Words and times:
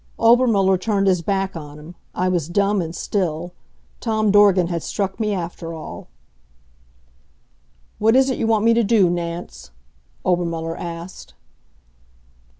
Obermuller 0.17 0.79
turned 0.79 1.05
his 1.05 1.21
back 1.21 1.55
on 1.55 1.77
him. 1.77 1.93
I 2.15 2.27
was 2.27 2.49
dumb 2.49 2.81
and 2.81 2.95
still. 2.95 3.53
Tom 3.99 4.31
Dorgan 4.31 4.65
had 4.65 4.81
struck 4.81 5.19
me 5.19 5.31
after 5.31 5.75
all. 5.75 6.07
"What 7.99 8.15
is 8.15 8.31
it 8.31 8.39
you 8.39 8.47
want 8.47 8.65
me 8.65 8.73
to 8.73 8.83
do, 8.83 9.11
Nance?" 9.11 9.69
Obermuller 10.25 10.75
asked. 10.75 11.35